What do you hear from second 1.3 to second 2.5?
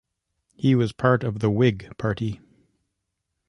the Whig Party.